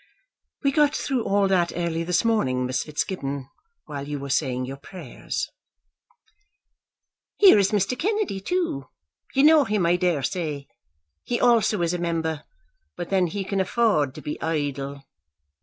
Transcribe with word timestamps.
"We 0.63 0.71
got 0.71 0.95
through 0.95 1.25
all 1.25 1.47
that 1.49 1.73
early 1.75 2.03
this 2.03 2.25
morning, 2.25 2.65
Miss 2.65 2.81
Fitzgibbon, 2.85 3.47
while 3.85 4.07
you 4.07 4.17
were 4.17 4.31
saying 4.31 4.65
your 4.65 4.77
prayers." 4.77 5.47
"Here 7.37 7.59
is 7.59 7.69
Mr. 7.69 7.95
Kennedy 7.95 8.39
too; 8.39 8.87
you 9.35 9.43
know 9.43 9.63
him 9.63 9.85
I 9.85 9.97
daresay. 9.97 10.65
He 11.23 11.39
also 11.39 11.83
is 11.83 11.93
a 11.93 11.99
member; 11.99 12.43
but 12.97 13.11
then 13.11 13.27
he 13.27 13.43
can 13.43 13.59
afford 13.59 14.15
to 14.15 14.21
be 14.23 14.41
idle." 14.41 15.03